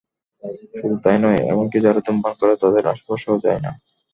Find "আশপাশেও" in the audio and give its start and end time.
2.93-3.35